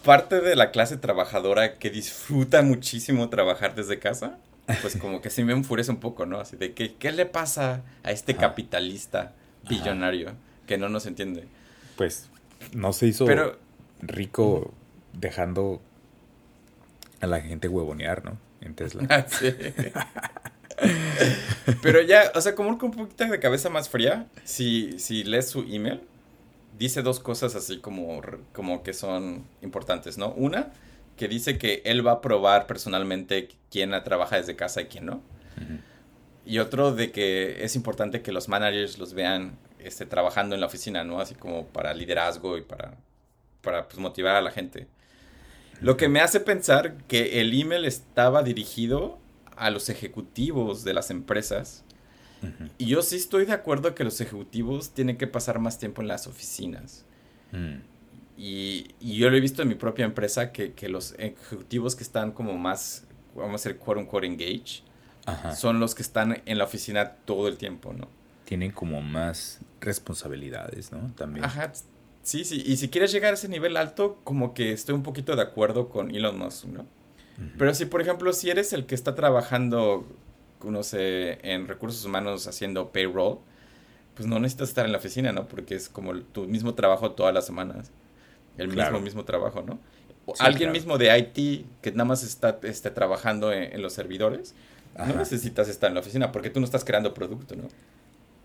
parte 0.04 0.40
de 0.40 0.56
la 0.56 0.70
clase 0.70 0.96
trabajadora 0.96 1.78
que 1.78 1.90
disfruta 1.90 2.62
muchísimo 2.62 3.28
trabajar 3.28 3.74
desde 3.74 3.98
casa, 3.98 4.38
pues 4.82 4.96
como 4.96 5.20
que 5.20 5.30
sí 5.30 5.44
me 5.44 5.52
enfurece 5.52 5.90
un 5.90 6.00
poco, 6.00 6.26
¿no? 6.26 6.40
Así 6.40 6.56
de 6.56 6.72
que, 6.72 6.94
¿qué 6.94 7.12
le 7.12 7.26
pasa 7.26 7.82
a 8.02 8.10
este 8.10 8.34
capitalista 8.34 9.32
billonario? 9.68 10.32
Que 10.68 10.78
no 10.78 10.88
nos 10.88 11.06
entiende. 11.06 11.48
Pues 11.96 12.28
no 12.72 12.92
se 12.92 13.08
hizo 13.08 13.26
rico 14.00 14.72
dejando 15.12 15.82
a 17.20 17.26
la 17.26 17.40
gente 17.40 17.66
huevonear, 17.66 18.24
¿no? 18.24 18.38
En 18.60 18.74
Tesla. 18.74 19.26
sí. 19.28 19.52
Pero 21.82 22.00
ya, 22.02 22.30
o 22.36 22.40
sea, 22.40 22.54
como 22.54 22.68
un 22.68 22.78
poquito 22.78 23.24
de 23.24 23.40
cabeza 23.40 23.68
más 23.68 23.88
fría, 23.88 24.26
si, 24.44 24.98
si 25.00 25.24
lees 25.24 25.48
su 25.48 25.60
email, 25.62 26.02
dice 26.78 27.02
dos 27.02 27.18
cosas 27.18 27.56
así 27.56 27.78
como, 27.78 28.20
como 28.52 28.84
que 28.84 28.92
son 28.92 29.44
importantes, 29.62 30.18
¿no? 30.18 30.32
Una, 30.34 30.72
que 31.16 31.26
dice 31.26 31.58
que 31.58 31.82
él 31.84 32.06
va 32.06 32.12
a 32.12 32.20
probar 32.20 32.66
personalmente 32.66 33.48
quién 33.70 33.90
trabaja 34.04 34.36
desde 34.36 34.54
casa 34.54 34.82
y 34.82 34.84
quién 34.84 35.06
no. 35.06 35.22
Y 36.46 36.60
otro 36.60 36.94
de 36.94 37.10
que 37.10 37.64
es 37.64 37.74
importante 37.74 38.22
que 38.22 38.30
los 38.30 38.48
managers 38.48 38.98
los 38.98 39.12
vean 39.12 39.58
este, 39.88 40.06
trabajando 40.06 40.54
en 40.54 40.60
la 40.60 40.68
oficina, 40.68 41.04
¿no? 41.04 41.20
Así 41.20 41.34
como 41.34 41.66
para 41.66 41.92
liderazgo 41.92 42.56
y 42.56 42.62
para, 42.62 42.94
para 43.62 43.88
pues, 43.88 43.98
motivar 43.98 44.36
a 44.36 44.40
la 44.40 44.50
gente. 44.50 44.86
Lo 45.80 45.96
que 45.96 46.08
me 46.08 46.20
hace 46.20 46.40
pensar 46.40 46.96
que 47.04 47.40
el 47.40 47.58
email 47.58 47.84
estaba 47.84 48.42
dirigido 48.42 49.18
a 49.56 49.70
los 49.70 49.88
ejecutivos 49.88 50.84
de 50.84 50.94
las 50.94 51.10
empresas. 51.10 51.84
Y 52.78 52.86
yo 52.86 53.02
sí 53.02 53.16
estoy 53.16 53.46
de 53.46 53.52
acuerdo 53.52 53.96
que 53.96 54.04
los 54.04 54.20
ejecutivos 54.20 54.90
tienen 54.90 55.16
que 55.16 55.26
pasar 55.26 55.58
más 55.58 55.78
tiempo 55.78 56.02
en 56.02 56.08
las 56.08 56.28
oficinas. 56.28 57.04
Mm. 57.50 57.80
Y, 58.36 58.94
yo 59.00 59.28
lo 59.28 59.36
he 59.36 59.40
visto 59.40 59.62
en 59.62 59.68
mi 59.68 59.74
propia 59.74 60.04
empresa 60.04 60.52
que, 60.52 60.88
los 60.88 61.14
ejecutivos 61.18 61.96
que 61.96 62.04
están 62.04 62.30
como 62.30 62.56
más, 62.56 63.04
vamos 63.34 63.66
a 63.66 63.68
decir, 63.68 63.80
quote 63.80 64.00
unquote 64.00 64.26
engage, 64.26 64.84
son 65.56 65.80
los 65.80 65.96
que 65.96 66.02
están 66.02 66.42
en 66.46 66.58
la 66.58 66.64
oficina 66.64 67.16
todo 67.24 67.48
el 67.48 67.58
tiempo, 67.58 67.92
¿no? 67.92 68.08
Tienen 68.48 68.70
como 68.70 69.02
más 69.02 69.60
responsabilidades, 69.82 70.90
¿no? 70.90 71.12
También. 71.14 71.44
Ajá, 71.44 71.70
sí, 72.22 72.46
sí. 72.46 72.62
Y 72.64 72.78
si 72.78 72.88
quieres 72.88 73.12
llegar 73.12 73.32
a 73.32 73.34
ese 73.34 73.46
nivel 73.46 73.76
alto, 73.76 74.18
como 74.24 74.54
que 74.54 74.72
estoy 74.72 74.94
un 74.94 75.02
poquito 75.02 75.36
de 75.36 75.42
acuerdo 75.42 75.90
con 75.90 76.14
Elon 76.14 76.38
Musk, 76.38 76.64
¿no? 76.64 76.86
Pero 77.58 77.74
si, 77.74 77.84
por 77.84 78.00
ejemplo, 78.00 78.32
si 78.32 78.48
eres 78.48 78.72
el 78.72 78.86
que 78.86 78.94
está 78.94 79.14
trabajando, 79.14 80.08
no 80.64 80.82
sé, 80.82 81.38
en 81.42 81.68
recursos 81.68 82.02
humanos 82.06 82.48
haciendo 82.48 82.90
payroll, 82.90 83.38
pues 84.14 84.26
no 84.26 84.40
necesitas 84.40 84.70
estar 84.70 84.86
en 84.86 84.92
la 84.92 84.98
oficina, 84.98 85.30
¿no? 85.30 85.46
Porque 85.46 85.74
es 85.74 85.90
como 85.90 86.16
tu 86.16 86.46
mismo 86.48 86.72
trabajo 86.72 87.10
todas 87.12 87.34
las 87.34 87.44
semanas. 87.44 87.90
El 88.56 88.68
mismo, 88.68 88.98
mismo 88.98 89.24
trabajo, 89.24 89.62
¿no? 89.62 89.78
alguien 90.38 90.72
mismo 90.72 90.98
de 90.98 91.16
IT 91.16 91.66
que 91.80 91.92
nada 91.92 92.04
más 92.04 92.22
está 92.22 92.58
este, 92.62 92.90
trabajando 92.90 93.52
en, 93.52 93.80
los 93.80 93.92
servidores, 93.92 94.54
no 94.96 95.14
necesitas 95.14 95.68
estar 95.68 95.88
en 95.88 95.94
la 95.94 96.00
oficina 96.00 96.32
porque 96.32 96.50
tú 96.50 96.60
no 96.60 96.66
estás 96.66 96.84
creando 96.84 97.14
producto, 97.14 97.54
¿no? 97.54 97.68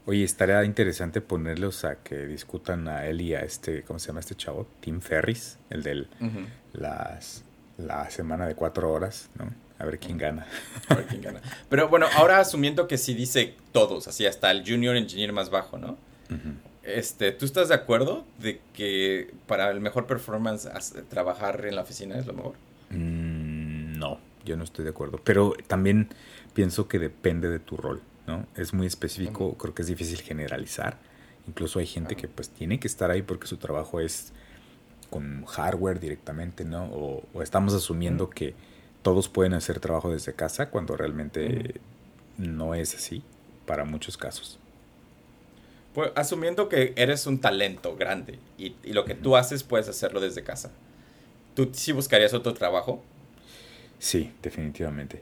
Oye, 0.06 0.24
estaría 0.24 0.64
interesante 0.64 1.22
ponerlos 1.22 1.86
a 1.86 1.96
que 1.96 2.26
discutan 2.28 2.88
a 2.88 3.06
él 3.06 3.22
y 3.22 3.36
a 3.36 3.40
este, 3.40 3.84
¿cómo 3.84 4.00
se 4.00 4.08
llama 4.08 4.20
este 4.20 4.36
chavo? 4.36 4.68
Tim 4.82 5.00
Ferris, 5.00 5.58
el 5.70 5.84
de 5.84 6.08
las 6.74 7.44
la 7.78 8.10
semana 8.10 8.48
de 8.48 8.56
cuatro 8.56 8.92
horas, 8.92 9.30
¿no? 9.38 9.50
A 9.80 9.86
ver 9.86 10.00
quién 10.00 10.18
gana. 10.18 10.46
A 10.90 10.96
ver 10.96 11.08
quién 11.08 11.22
gana. 11.22 11.42
Pero 11.70 11.90
bueno, 11.90 12.06
ahora 12.16 12.40
asumiendo 12.40 12.88
que 12.88 12.98
sí 12.98 13.14
dice 13.14 13.56
todos, 13.72 14.08
así 14.08 14.26
hasta 14.26 14.52
el 14.52 14.64
junior 14.66 14.96
engineer 14.96 15.34
más 15.34 15.50
bajo, 15.50 15.78
¿no? 15.78 15.98
Este, 16.84 17.32
¿tú 17.32 17.46
estás 17.46 17.70
de 17.70 17.76
acuerdo 17.76 18.26
de 18.40 18.60
que 18.74 19.34
para 19.48 19.70
el 19.72 19.80
mejor 19.80 20.06
performance 20.08 20.68
trabajar 21.10 21.66
en 21.66 21.76
la 21.76 21.82
oficina 21.82 22.18
es 22.18 22.26
lo 22.26 22.34
mejor? 22.34 22.54
Mm, 22.90 23.98
no, 23.98 24.20
yo 24.46 24.58
no 24.58 24.64
estoy 24.64 24.84
de 24.84 24.92
acuerdo. 24.92 25.20
Pero 25.24 25.54
también 25.68 26.10
pienso 26.54 26.88
que 26.88 27.00
depende 27.00 27.50
de 27.50 27.60
tu 27.60 27.78
rol, 27.78 28.02
¿no? 28.28 28.46
Es 28.56 28.74
muy 28.74 28.88
específico, 28.88 29.58
creo 29.58 29.74
que 29.74 29.82
es 29.82 29.88
difícil 29.88 30.22
generalizar. 30.22 30.98
Incluso 31.48 31.80
hay 31.80 31.86
gente 31.86 32.16
que 32.16 32.28
pues 32.28 32.50
tiene 32.50 32.80
que 32.80 32.88
estar 32.88 33.12
ahí 33.12 33.22
porque 33.22 33.48
su 33.48 33.58
trabajo 33.58 34.00
es 34.00 34.32
con 35.10 35.46
hardware 35.46 36.00
directamente, 36.00 36.66
¿no? 36.66 36.86
O, 36.86 37.44
estamos 37.44 37.74
asumiendo 37.74 38.30
que 38.30 38.56
todos 39.04 39.30
pueden 39.30 39.54
hacer 39.54 39.80
trabajo 39.80 40.12
desde 40.12 40.34
casa 40.34 40.70
cuando 40.70 40.96
realmente 40.96 41.82
no 42.38 42.74
es 42.74 42.96
así 42.96 43.22
para 43.68 43.86
muchos 43.86 44.18
casos. 44.18 44.58
Pues 45.94 46.12
asumiendo 46.16 46.68
que 46.70 46.94
eres 46.96 47.28
un 47.28 47.40
talento 47.40 47.96
grande 47.96 48.40
y, 48.58 48.76
lo 48.86 49.06
que 49.06 49.14
tú 49.14 49.36
haces 49.36 49.64
puedes 49.64 49.88
hacerlo 49.88 50.20
desde 50.20 50.44
casa. 50.44 50.72
¿Tú 51.54 51.70
sí 51.74 51.92
buscarías 51.92 52.34
otro 52.34 52.56
trabajo? 52.56 53.04
Sí, 54.00 54.34
definitivamente. 54.42 55.22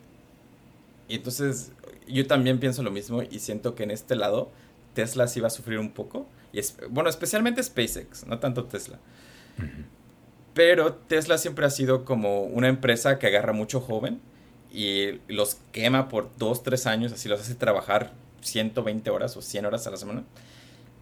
Y 1.10 1.16
entonces 1.16 1.74
yo 2.14 2.28
también 2.28 2.60
pienso 2.60 2.84
lo 2.84 2.92
mismo 2.92 3.22
y 3.24 3.40
siento 3.40 3.76
que 3.76 3.84
en 3.84 3.92
este 3.92 4.16
lado 4.16 4.52
Tesla 4.94 5.28
sí 5.28 5.40
va 5.40 5.48
a 5.48 5.52
sufrir 5.52 5.80
un 5.80 5.92
poco. 5.92 6.28
Y 6.54 6.60
es, 6.60 6.78
bueno, 6.90 7.10
especialmente 7.10 7.64
SpaceX, 7.64 8.26
no 8.28 8.40
tanto 8.40 8.66
Tesla. 8.66 9.00
Pero 10.54 10.94
Tesla 10.94 11.38
siempre 11.38 11.66
ha 11.66 11.70
sido 11.70 12.04
como 12.04 12.44
una 12.44 12.68
empresa 12.68 13.20
que 13.20 13.28
agarra 13.28 13.54
mucho 13.54 13.80
joven 13.80 14.20
y 14.72 15.20
los 15.28 15.58
quema 15.72 16.10
por 16.10 16.30
dos, 16.38 16.64
tres 16.64 16.88
años, 16.88 17.12
así 17.12 17.30
los 17.30 17.40
hace 17.40 17.56
trabajar 17.56 18.12
120 18.42 19.10
horas 19.10 19.38
o 19.38 19.42
100 19.42 19.66
horas 19.66 19.88
a 19.88 19.92
la 19.92 19.98
semana. 19.98 20.24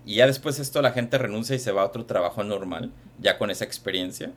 Y 0.06 0.16
ya 0.16 0.28
después 0.28 0.60
esto 0.60 0.82
la 0.82 0.92
gente 0.92 1.18
renuncia 1.18 1.56
y 1.56 1.60
se 1.60 1.72
va 1.72 1.82
a 1.82 1.86
otro 1.86 2.06
trabajo 2.06 2.44
normal, 2.44 2.92
ya 3.20 3.38
con 3.38 3.52
esa 3.52 3.66
experiencia. 3.66 4.32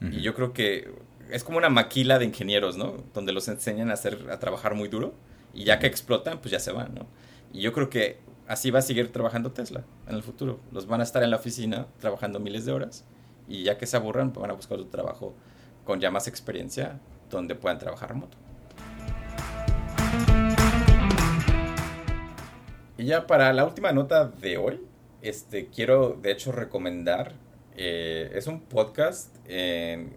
Y 0.00 0.20
yo 0.20 0.34
creo 0.34 0.52
que 0.52 0.90
es 1.30 1.44
como 1.44 1.56
una 1.56 1.70
maquila 1.70 2.18
de 2.18 2.26
ingenieros, 2.26 2.76
¿no? 2.76 2.96
Donde 3.14 3.32
los 3.32 3.48
enseñan 3.48 3.90
a, 3.90 3.94
hacer, 3.94 4.26
a 4.30 4.38
trabajar 4.38 4.74
muy 4.74 4.88
duro 4.88 5.14
y 5.54 5.64
ya 5.64 5.78
que 5.78 5.86
explotan, 5.86 6.38
pues 6.38 6.52
ya 6.52 6.58
se 6.58 6.72
van, 6.72 6.94
¿no? 6.94 7.06
Y 7.52 7.60
yo 7.60 7.72
creo 7.72 7.88
que 7.88 8.18
así 8.46 8.70
va 8.70 8.80
a 8.80 8.82
seguir 8.82 9.12
trabajando 9.12 9.52
Tesla 9.52 9.84
en 10.08 10.14
el 10.14 10.22
futuro. 10.22 10.60
Los 10.72 10.86
van 10.86 11.00
a 11.00 11.04
estar 11.04 11.22
en 11.22 11.30
la 11.30 11.36
oficina 11.36 11.86
trabajando 12.00 12.40
miles 12.40 12.64
de 12.64 12.72
horas 12.72 13.04
y 13.48 13.62
ya 13.62 13.78
que 13.78 13.86
se 13.86 13.96
aburran, 13.96 14.32
pues 14.32 14.42
van 14.42 14.50
a 14.50 14.54
buscar 14.54 14.78
otro 14.78 14.90
trabajo 14.90 15.34
con 15.84 16.00
ya 16.00 16.10
más 16.10 16.28
experiencia 16.28 16.98
donde 17.30 17.54
puedan 17.54 17.78
trabajar 17.78 18.10
remoto. 18.10 18.36
Y 22.96 23.06
ya 23.06 23.26
para 23.26 23.52
la 23.52 23.64
última 23.64 23.92
nota 23.92 24.26
de 24.26 24.56
hoy, 24.56 24.80
este, 25.20 25.66
quiero 25.66 26.18
de 26.20 26.30
hecho 26.30 26.52
recomendar, 26.52 27.32
eh, 27.76 28.30
es 28.34 28.46
un 28.46 28.60
podcast 28.60 29.34
en, 29.46 30.16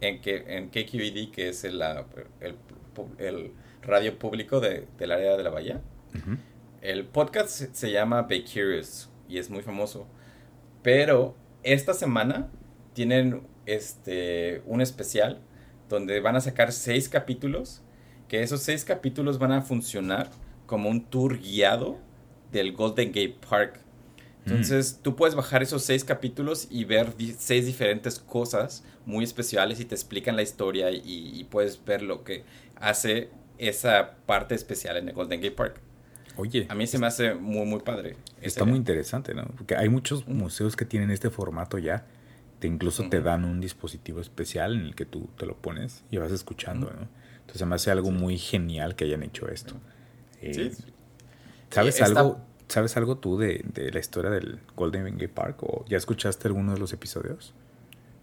en, 0.00 0.20
que, 0.20 0.44
en 0.56 0.68
KQED, 0.68 1.30
que 1.30 1.48
es 1.48 1.64
el, 1.64 1.82
el, 2.38 3.52
radio 3.82 4.18
público 4.18 4.60
de, 4.60 4.86
del 4.98 5.12
área 5.12 5.36
de 5.36 5.42
la 5.42 5.50
bahía. 5.50 5.80
El 6.80 7.04
podcast 7.04 7.74
se 7.74 7.90
llama 7.90 8.22
Be 8.22 8.44
Curious 8.44 9.08
y 9.28 9.38
es 9.38 9.50
muy 9.50 9.62
famoso, 9.62 10.06
pero 10.82 11.34
esta 11.62 11.92
semana 11.94 12.48
tienen 12.92 13.42
este, 13.66 14.62
un 14.66 14.80
especial 14.80 15.40
donde 15.88 16.20
van 16.20 16.36
a 16.36 16.40
sacar 16.40 16.72
seis 16.72 17.08
capítulos, 17.08 17.82
que 18.28 18.42
esos 18.42 18.62
seis 18.62 18.84
capítulos 18.84 19.38
van 19.38 19.52
a 19.52 19.62
funcionar 19.62 20.30
como 20.66 20.88
un 20.88 21.04
tour 21.04 21.38
guiado 21.38 21.98
del 22.52 22.72
Golden 22.72 23.08
Gate 23.08 23.36
Park. 23.48 23.80
Entonces, 24.44 24.98
mm. 24.98 25.02
tú 25.02 25.16
puedes 25.16 25.34
bajar 25.34 25.62
esos 25.62 25.82
seis 25.82 26.04
capítulos 26.04 26.68
y 26.70 26.84
ver 26.84 27.12
seis 27.38 27.66
diferentes 27.66 28.18
cosas 28.18 28.84
muy 29.04 29.24
especiales 29.24 29.80
y 29.80 29.84
te 29.84 29.94
explican 29.94 30.36
la 30.36 30.42
historia 30.42 30.90
y, 30.90 31.44
puedes 31.50 31.82
ver 31.84 32.02
lo 32.02 32.24
que 32.24 32.44
hace 32.76 33.30
esa 33.58 34.16
parte 34.26 34.54
especial 34.54 34.96
en 34.96 35.08
el 35.08 35.14
Golden 35.14 35.40
Gate 35.40 35.54
Park. 35.54 35.80
Oye. 36.36 36.66
A 36.68 36.74
mí 36.74 36.86
se 36.86 36.98
me 36.98 37.06
hace 37.06 37.34
muy, 37.34 37.66
muy 37.66 37.80
padre. 37.80 38.16
Está 38.40 38.64
muy 38.64 38.78
interesante, 38.78 39.34
¿no? 39.34 39.44
Porque 39.56 39.74
hay 39.74 39.88
muchos 39.88 40.26
museos 40.28 40.76
que 40.76 40.84
tienen 40.84 41.10
este 41.10 41.30
formato 41.30 41.78
ya. 41.78 42.06
Te 42.60 42.66
incluso 42.66 43.08
te 43.08 43.20
dan 43.20 43.44
un 43.44 43.60
dispositivo 43.60 44.20
especial 44.20 44.74
en 44.74 44.80
el 44.86 44.94
que 44.94 45.04
tú 45.04 45.28
te 45.36 45.46
lo 45.46 45.56
pones 45.56 46.04
y 46.10 46.16
vas 46.16 46.32
escuchando, 46.32 46.90
¿no? 46.90 47.08
Entonces 47.40 47.66
me 47.66 47.74
hace 47.74 47.90
algo 47.90 48.10
muy 48.10 48.36
genial 48.36 48.94
que 48.94 49.04
hayan 49.04 49.22
hecho 49.22 49.48
esto. 49.48 49.74
Eh, 50.42 50.72
¿Sabes 51.70 52.02
algo? 52.02 52.40
¿Sabes 52.68 52.96
algo 52.96 53.16
tú 53.16 53.38
de, 53.38 53.64
la 53.92 53.98
historia 53.98 54.30
del 54.30 54.60
Golden 54.76 55.04
Gate 55.12 55.28
Park? 55.28 55.62
¿O 55.62 55.84
ya 55.88 55.96
escuchaste 55.96 56.48
alguno 56.48 56.74
de 56.74 56.78
los 56.78 56.92
episodios? 56.92 57.54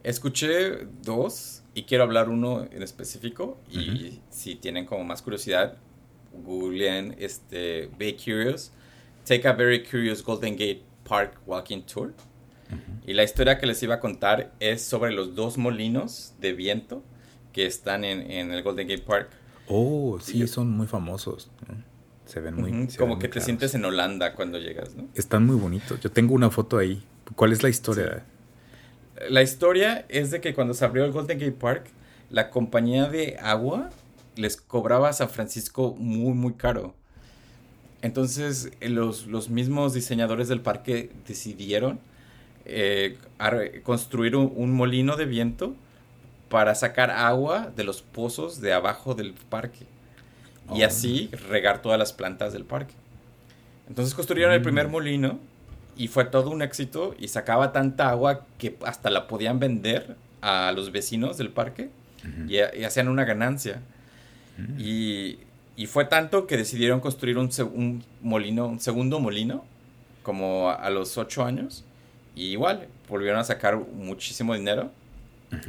Escuché 0.05 0.85
dos 1.01 1.63
y 1.73 1.83
quiero 1.83 2.03
hablar 2.03 2.29
uno 2.29 2.67
en 2.71 2.83
específico. 2.83 3.57
Y 3.71 4.19
si 4.29 4.53
tienen 4.53 4.85
como 4.85 5.03
más 5.03 5.23
curiosidad, 5.23 5.77
googleen 6.45 7.15
este, 7.17 7.89
Be 7.97 8.15
Curious, 8.15 8.71
Take 9.25 9.47
a 9.47 9.53
Very 9.53 9.83
Curious 9.83 10.23
Golden 10.23 10.53
Gate 10.53 10.83
Park 11.09 11.39
Walking 11.47 11.81
Tour. 11.81 12.13
Y 13.07 13.13
la 13.13 13.23
historia 13.23 13.57
que 13.57 13.65
les 13.65 13.81
iba 13.81 13.95
a 13.95 13.99
contar 13.99 14.53
es 14.59 14.83
sobre 14.83 15.11
los 15.11 15.33
dos 15.33 15.57
molinos 15.57 16.35
de 16.39 16.53
viento 16.53 17.03
que 17.51 17.65
están 17.65 18.03
en, 18.03 18.29
en 18.29 18.51
el 18.51 18.61
Golden 18.61 18.87
Gate 18.87 19.03
Park. 19.03 19.29
Oh, 19.67 20.19
sí, 20.21 20.47
son 20.47 20.69
muy 20.69 20.85
famosos. 20.85 21.49
Se 22.25 22.39
ven 22.41 22.55
muy. 22.55 22.87
como 22.95 23.17
que 23.17 23.27
te 23.27 23.41
sientes 23.41 23.73
en 23.73 23.85
Holanda 23.85 24.35
cuando 24.35 24.59
llegas, 24.59 24.93
¿no? 24.93 25.07
Están 25.15 25.47
muy 25.47 25.55
bonitos. 25.55 25.99
Yo 25.99 26.11
tengo 26.11 26.35
una 26.35 26.51
foto 26.51 26.77
ahí. 26.77 27.03
¿Cuál 27.35 27.53
es 27.53 27.63
la 27.63 27.69
historia? 27.69 28.23
La 29.29 29.41
historia 29.41 30.05
es 30.09 30.31
de 30.31 30.41
que 30.41 30.53
cuando 30.53 30.73
se 30.73 30.83
abrió 30.85 31.05
el 31.05 31.11
Golden 31.11 31.39
Gate 31.39 31.51
Park, 31.53 31.87
la 32.29 32.49
compañía 32.49 33.07
de 33.07 33.37
agua 33.41 33.89
les 34.35 34.57
cobraba 34.57 35.09
a 35.09 35.13
San 35.13 35.29
Francisco 35.29 35.95
muy, 35.97 36.33
muy 36.33 36.53
caro. 36.53 36.93
Entonces, 38.01 38.71
eh, 38.81 38.89
los, 38.89 39.27
los 39.27 39.49
mismos 39.49 39.93
diseñadores 39.93 40.47
del 40.47 40.61
parque 40.61 41.11
decidieron 41.27 41.99
eh, 42.65 43.17
construir 43.83 44.35
un, 44.35 44.71
molino 44.73 45.15
de 45.15 45.25
viento 45.25 45.75
para 46.49 46.75
sacar 46.75 47.09
agua 47.11 47.71
de 47.75 47.83
los 47.83 48.01
pozos 48.01 48.59
de 48.61 48.73
abajo 48.73 49.15
del 49.15 49.33
parque. 49.33 49.85
y 50.73 50.81
Oh. 50.81 50.85
así 50.87 51.29
regar 51.49 51.83
todas 51.83 51.99
las 51.99 52.11
plantas 52.11 52.51
del 52.51 52.65
parque. 52.65 52.95
Entonces 53.87 54.15
construyeron 54.15 54.51
el 54.51 54.63
primer 54.63 54.87
Mm. 54.87 54.91
molino 54.91 55.39
y 55.97 56.07
fue 56.07 56.25
todo 56.25 56.49
un 56.49 56.61
éxito 56.61 57.15
y 57.19 57.27
sacaba 57.27 57.71
tanta 57.71 58.09
agua 58.09 58.45
que 58.57 58.77
hasta 58.85 59.09
la 59.09 59.27
podían 59.27 59.59
vender 59.59 60.15
a 60.41 60.71
los 60.73 60.91
vecinos 60.91 61.37
del 61.37 61.49
parque 61.49 61.89
y, 62.47 62.55
y 62.55 62.83
hacían 62.83 63.07
una 63.07 63.23
ganancia. 63.23 63.81
Mm. 64.57 64.79
Y, 64.79 65.39
y 65.75 65.87
fue 65.87 66.05
tanto 66.05 66.47
que 66.47 66.57
decidieron 66.57 66.99
construir 66.99 67.37
un, 67.37 68.03
molino, 68.21 68.67
un 68.67 68.79
segundo 68.79 69.19
molino, 69.19 69.65
como 70.23 70.69
a, 70.69 70.75
a 70.75 70.89
los 70.89 71.17
ocho 71.17 71.43
años. 71.43 71.83
Y 72.35 72.47
igual, 72.47 72.87
volvieron 73.09 73.39
a 73.39 73.43
sacar 73.43 73.77
muchísimo 73.77 74.53
dinero 74.55 74.91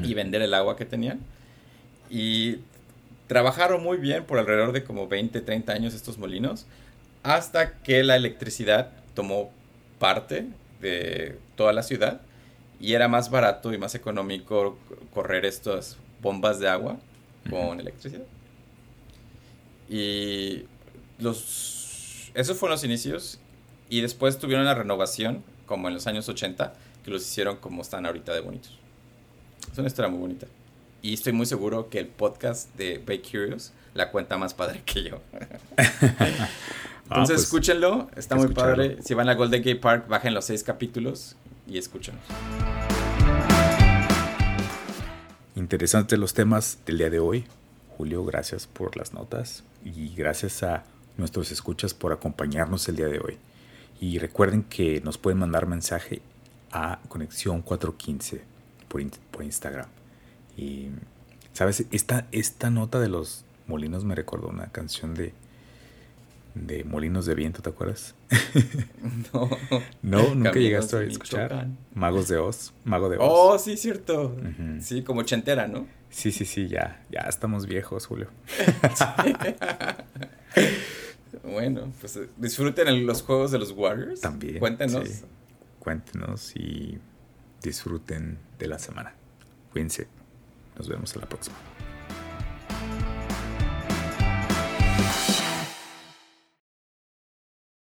y 0.02 0.14
vender 0.14 0.42
el 0.42 0.54
agua 0.54 0.76
que 0.76 0.84
tenían. 0.84 1.20
Y 2.10 2.58
trabajaron 3.26 3.82
muy 3.82 3.98
bien 3.98 4.24
por 4.24 4.38
alrededor 4.38 4.72
de 4.72 4.84
como 4.84 5.08
20, 5.08 5.40
30 5.40 5.72
años 5.72 5.94
estos 5.94 6.18
molinos, 6.18 6.66
hasta 7.22 7.78
que 7.78 8.02
la 8.02 8.16
electricidad 8.16 8.90
tomó 9.14 9.50
parte 9.98 10.46
de 10.80 11.38
toda 11.56 11.72
la 11.72 11.82
ciudad 11.82 12.20
y 12.80 12.92
era 12.94 13.08
más 13.08 13.30
barato 13.30 13.72
y 13.72 13.78
más 13.78 13.94
económico 13.94 14.78
correr 15.14 15.44
estas 15.44 15.96
bombas 16.20 16.58
de 16.58 16.68
agua 16.68 16.98
con 17.48 17.80
electricidad. 17.80 18.24
Y 19.88 20.64
los 21.18 22.30
esos 22.34 22.58
fueron 22.58 22.74
los 22.74 22.84
inicios 22.84 23.38
y 23.88 24.02
después 24.02 24.38
tuvieron 24.38 24.66
la 24.66 24.74
renovación 24.74 25.42
como 25.64 25.88
en 25.88 25.94
los 25.94 26.06
años 26.06 26.28
80 26.28 26.74
que 27.02 27.10
los 27.10 27.22
hicieron 27.22 27.56
como 27.56 27.80
están 27.82 28.04
ahorita 28.04 28.34
de 28.34 28.40
bonitos. 28.40 28.78
Es 29.72 29.78
una 29.78 29.86
historia 29.86 30.10
muy 30.10 30.20
bonita. 30.20 30.46
Y 31.00 31.14
estoy 31.14 31.32
muy 31.32 31.46
seguro 31.46 31.88
que 31.88 31.98
el 31.98 32.08
podcast 32.08 32.74
de 32.76 32.98
Bay 32.98 33.20
Curious 33.20 33.72
la 33.94 34.10
cuenta 34.10 34.36
más 34.36 34.52
padre 34.52 34.82
que 34.84 35.04
yo. 35.04 35.20
Entonces 37.08 37.36
pues, 37.36 37.44
escúchenlo, 37.44 38.10
está 38.16 38.34
muy 38.34 38.46
escucharlo. 38.46 38.76
padre. 38.76 38.98
Si 39.02 39.14
van 39.14 39.28
a 39.28 39.34
Golden 39.34 39.62
Gate 39.62 39.76
Park, 39.76 40.08
bajen 40.08 40.34
los 40.34 40.44
seis 40.44 40.64
capítulos 40.64 41.36
y 41.68 41.78
escúchenlos. 41.78 42.24
Interesantes 45.54 46.18
los 46.18 46.34
temas 46.34 46.80
del 46.84 46.98
día 46.98 47.10
de 47.10 47.20
hoy. 47.20 47.44
Julio, 47.96 48.24
gracias 48.24 48.66
por 48.66 48.96
las 48.96 49.14
notas 49.14 49.62
y 49.84 50.14
gracias 50.16 50.64
a 50.64 50.84
nuestros 51.16 51.52
escuchas 51.52 51.94
por 51.94 52.12
acompañarnos 52.12 52.88
el 52.88 52.96
día 52.96 53.06
de 53.06 53.20
hoy. 53.20 53.38
Y 54.00 54.18
recuerden 54.18 54.64
que 54.64 55.00
nos 55.00 55.16
pueden 55.16 55.38
mandar 55.38 55.66
mensaje 55.66 56.20
a 56.72 56.98
Conexión 57.08 57.62
415 57.62 58.42
por, 58.88 59.00
por 59.30 59.44
Instagram. 59.44 59.86
Y, 60.56 60.88
¿sabes? 61.52 61.86
Esta, 61.92 62.26
esta 62.32 62.68
nota 62.70 62.98
de 62.98 63.08
los 63.08 63.44
molinos 63.68 64.04
me 64.04 64.16
recordó 64.16 64.48
una 64.48 64.66
canción 64.66 65.14
de, 65.14 65.32
de 66.56 66.84
Molinos 66.84 67.26
de 67.26 67.34
Viento, 67.34 67.62
¿te 67.62 67.70
acuerdas? 67.70 68.14
No. 69.32 69.48
No, 70.02 70.34
nunca 70.34 70.50
Caminos 70.50 70.54
llegaste 70.56 70.96
a 70.96 71.02
escuchar. 71.02 71.42
Michoacán. 71.52 71.78
Magos 71.94 72.28
de 72.28 72.38
Oz. 72.38 72.72
Mago 72.84 73.08
de 73.08 73.16
Oz. 73.18 73.24
Oh, 73.28 73.58
sí, 73.58 73.76
cierto. 73.76 74.36
Sí, 74.80 75.02
como 75.02 75.22
chentera, 75.22 75.68
¿no? 75.68 75.86
Sí, 76.10 76.32
sí, 76.32 76.44
sí, 76.44 76.68
ya, 76.68 77.04
ya 77.10 77.20
estamos 77.28 77.66
viejos, 77.66 78.06
Julio. 78.06 78.28
Bueno, 81.42 81.92
pues 82.00 82.16
eh, 82.16 82.28
disfruten 82.38 83.06
los 83.06 83.22
juegos 83.22 83.52
de 83.52 83.58
los 83.58 83.70
Warriors. 83.70 84.20
También. 84.20 84.58
Cuéntenos. 84.58 85.08
sí. 85.08 85.24
Cuéntenos 85.78 86.56
y 86.56 86.98
disfruten 87.62 88.38
de 88.58 88.66
la 88.66 88.78
semana. 88.78 89.14
Cuídense. 89.70 90.08
Nos 90.76 90.88
vemos 90.88 91.14
a 91.14 91.20
la 91.20 91.26
próxima. 91.26 91.56